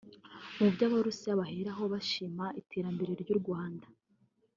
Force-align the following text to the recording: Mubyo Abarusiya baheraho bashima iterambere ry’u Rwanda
Mubyo 0.57 0.83
Abarusiya 0.89 1.39
baheraho 1.39 1.83
bashima 1.93 2.45
iterambere 2.61 3.11
ry’u 3.21 3.37
Rwanda 3.41 3.87